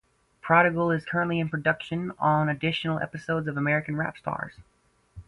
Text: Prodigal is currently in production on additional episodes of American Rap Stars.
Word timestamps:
Prodigal 0.41 0.89
is 0.89 1.05
currently 1.05 1.39
in 1.39 1.47
production 1.47 2.11
on 2.17 2.49
additional 2.49 2.97
episodes 2.99 3.47
of 3.47 3.55
American 3.55 3.95
Rap 3.95 4.17
Stars. 4.17 4.55